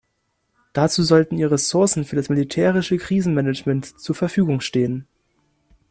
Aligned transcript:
Dazu 0.73 1.03
sollten 1.03 1.37
ihr 1.37 1.51
Ressourcen 1.51 2.05
für 2.05 2.15
das 2.15 2.27
militärische 2.27 2.97
Krisenmanagement 2.97 3.99
zur 3.99 4.15
Verfügung 4.15 4.59
stehen. 4.59 5.05